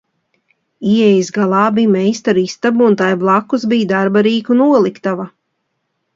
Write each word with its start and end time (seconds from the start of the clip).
Ieejas 0.91 1.29
galā 1.35 1.59
bija 1.75 1.91
meistaru 1.97 2.41
istaba 2.47 2.87
un 2.93 2.97
tai 3.03 3.11
blakus 3.25 3.69
bija 3.75 3.93
darba 3.93 4.27
rīku 4.31 4.59
noliktava. 4.65 5.29